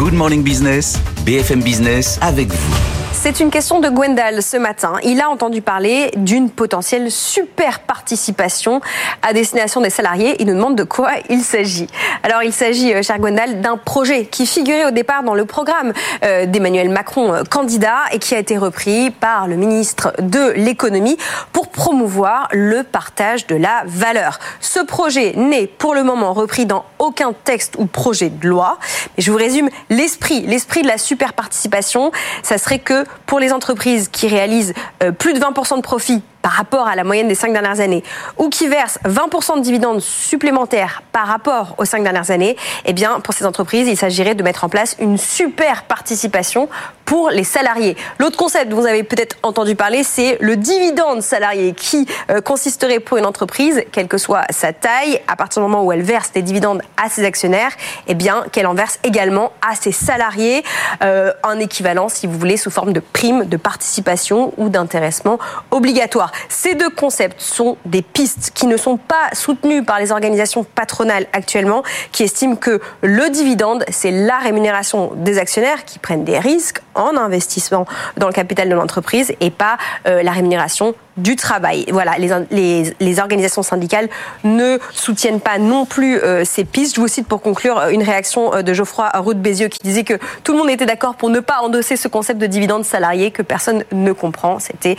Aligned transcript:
Good 0.00 0.14
Morning 0.14 0.42
Business, 0.42 0.98
BFM 1.26 1.62
Business 1.62 2.18
avec 2.22 2.50
vous. 2.50 2.99
C'est 3.12 3.40
une 3.40 3.50
question 3.50 3.80
de 3.80 3.88
Gwendal 3.88 4.42
ce 4.42 4.56
matin. 4.56 4.94
Il 5.02 5.20
a 5.20 5.28
entendu 5.28 5.60
parler 5.60 6.10
d'une 6.16 6.48
potentielle 6.48 7.10
super 7.10 7.80
participation 7.80 8.80
à 9.20 9.32
destination 9.32 9.80
des 9.80 9.90
salariés. 9.90 10.36
Il 10.38 10.46
nous 10.46 10.54
demande 10.54 10.76
de 10.76 10.84
quoi 10.84 11.10
il 11.28 11.42
s'agit. 11.42 11.88
Alors 12.22 12.42
il 12.42 12.52
s'agit, 12.52 12.94
euh, 12.94 13.02
cher 13.02 13.18
Gwendal, 13.18 13.60
d'un 13.60 13.76
projet 13.76 14.24
qui 14.24 14.46
figurait 14.46 14.86
au 14.86 14.90
départ 14.90 15.22
dans 15.22 15.34
le 15.34 15.44
programme 15.44 15.92
euh, 16.24 16.46
d'Emmanuel 16.46 16.88
Macron 16.88 17.34
euh, 17.34 17.42
candidat 17.42 17.98
et 18.12 18.18
qui 18.18 18.34
a 18.34 18.38
été 18.38 18.56
repris 18.56 19.10
par 19.10 19.48
le 19.48 19.56
ministre 19.56 20.14
de 20.20 20.52
l'économie 20.52 21.18
pour 21.52 21.68
promouvoir 21.68 22.48
le 22.52 22.84
partage 22.84 23.46
de 23.48 23.56
la 23.56 23.82
valeur. 23.86 24.38
Ce 24.60 24.80
projet 24.80 25.34
n'est 25.36 25.66
pour 25.66 25.94
le 25.94 26.04
moment 26.04 26.32
repris 26.32 26.64
dans 26.64 26.84
aucun 26.98 27.32
texte 27.32 27.74
ou 27.76 27.86
projet 27.86 28.30
de 28.30 28.48
loi. 28.48 28.78
Mais 29.16 29.22
je 29.22 29.30
vous 29.30 29.38
résume 29.38 29.68
l'esprit. 29.90 30.46
L'esprit 30.46 30.82
de 30.82 30.88
la 30.88 30.96
super 30.96 31.32
participation, 31.32 32.12
ça 32.42 32.56
serait 32.56 32.78
que 32.78 32.99
pour 33.26 33.40
les 33.40 33.52
entreprises 33.52 34.08
qui 34.08 34.28
réalisent 34.28 34.74
euh, 35.02 35.12
plus 35.12 35.32
de 35.34 35.38
20% 35.38 35.76
de 35.76 35.82
profit 35.82 36.22
par 36.42 36.52
rapport 36.52 36.88
à 36.88 36.96
la 36.96 37.04
moyenne 37.04 37.28
des 37.28 37.34
cinq 37.34 37.52
dernières 37.52 37.80
années, 37.80 38.02
ou 38.38 38.48
qui 38.48 38.68
versent 38.68 38.98
20% 39.04 39.56
de 39.56 39.62
dividendes 39.62 40.00
supplémentaires 40.00 41.02
par 41.12 41.26
rapport 41.26 41.74
aux 41.78 41.84
cinq 41.84 42.02
dernières 42.02 42.30
années, 42.30 42.56
eh 42.84 42.92
bien, 42.92 43.20
pour 43.20 43.34
ces 43.34 43.46
entreprises, 43.46 43.88
il 43.88 43.96
s'agirait 43.96 44.34
de 44.34 44.42
mettre 44.42 44.64
en 44.64 44.68
place 44.68 44.96
une 45.00 45.18
super 45.18 45.84
participation 45.84 46.68
pour 47.10 47.30
les 47.30 47.42
salariés. 47.42 47.96
L'autre 48.20 48.36
concept 48.36 48.68
dont 48.68 48.76
vous 48.76 48.86
avez 48.86 49.02
peut-être 49.02 49.36
entendu 49.42 49.74
parler, 49.74 50.04
c'est 50.04 50.38
le 50.40 50.56
dividende 50.56 51.22
salarié 51.22 51.72
qui 51.72 52.06
euh, 52.30 52.40
consisterait 52.40 53.00
pour 53.00 53.16
une 53.18 53.26
entreprise, 53.26 53.82
quelle 53.90 54.06
que 54.06 54.16
soit 54.16 54.44
sa 54.50 54.72
taille, 54.72 55.20
à 55.26 55.34
partir 55.34 55.60
du 55.60 55.68
moment 55.68 55.84
où 55.84 55.90
elle 55.90 56.02
verse 56.02 56.30
des 56.30 56.42
dividendes 56.42 56.82
à 56.96 57.08
ses 57.08 57.24
actionnaires, 57.24 57.72
eh 58.06 58.14
bien, 58.14 58.44
qu'elle 58.52 58.68
en 58.68 58.74
verse 58.74 59.00
également 59.02 59.50
à 59.60 59.74
ses 59.74 59.90
salariés, 59.90 60.62
euh, 61.02 61.32
en 61.42 61.58
équivalent, 61.58 62.08
si 62.08 62.28
vous 62.28 62.38
voulez, 62.38 62.56
sous 62.56 62.70
forme 62.70 62.92
de 62.92 63.00
prime 63.00 63.44
de 63.44 63.56
participation 63.56 64.54
ou 64.56 64.68
d'intéressement 64.68 65.40
obligatoire. 65.72 66.29
Ces 66.48 66.74
deux 66.74 66.90
concepts 66.90 67.40
sont 67.40 67.76
des 67.84 68.02
pistes 68.02 68.52
qui 68.54 68.66
ne 68.66 68.76
sont 68.76 68.96
pas 68.96 69.30
soutenues 69.32 69.84
par 69.84 69.98
les 69.98 70.12
organisations 70.12 70.64
patronales 70.64 71.26
actuellement, 71.32 71.82
qui 72.12 72.22
estiment 72.22 72.56
que 72.56 72.80
le 73.02 73.30
dividende, 73.30 73.84
c'est 73.88 74.10
la 74.10 74.38
rémunération 74.38 75.12
des 75.14 75.38
actionnaires 75.38 75.84
qui 75.84 75.98
prennent 75.98 76.24
des 76.24 76.38
risques 76.38 76.82
en 76.94 77.16
investissement 77.16 77.86
dans 78.16 78.26
le 78.26 78.32
capital 78.32 78.68
de 78.68 78.74
l'entreprise 78.74 79.32
et 79.40 79.50
pas 79.50 79.78
euh, 80.06 80.22
la 80.22 80.32
rémunération 80.32 80.94
du 81.22 81.36
travail. 81.36 81.86
Voilà, 81.90 82.16
les, 82.18 83.20
organisations 83.20 83.62
syndicales 83.62 84.08
ne 84.44 84.78
soutiennent 84.92 85.40
pas 85.40 85.58
non 85.58 85.84
plus 85.84 86.18
euh, 86.18 86.44
ces 86.44 86.64
pistes. 86.64 86.96
Je 86.96 87.00
vous 87.00 87.08
cite 87.08 87.26
pour 87.26 87.42
conclure 87.42 87.78
euh, 87.78 87.90
une 87.90 88.02
réaction 88.02 88.62
de 88.62 88.72
Geoffroy 88.72 89.10
Roux 89.14 89.34
Bézieux 89.34 89.68
qui 89.68 89.78
disait 89.82 90.04
que 90.04 90.14
tout 90.44 90.52
le 90.52 90.58
monde 90.58 90.70
était 90.70 90.86
d'accord 90.86 91.16
pour 91.16 91.28
ne 91.28 91.40
pas 91.40 91.60
endosser 91.62 91.96
ce 91.96 92.08
concept 92.08 92.40
de 92.40 92.46
dividende 92.46 92.84
salarié 92.84 93.30
que 93.30 93.42
personne 93.42 93.84
ne 93.92 94.12
comprend. 94.12 94.58
C'était 94.58 94.96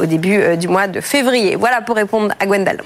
au 0.00 0.06
début 0.06 0.56
du 0.56 0.68
mois 0.68 0.86
de 0.86 1.00
février. 1.00 1.56
Voilà 1.56 1.80
pour 1.80 1.96
répondre 1.96 2.34
à 2.38 2.46
Gwendal. 2.46 2.82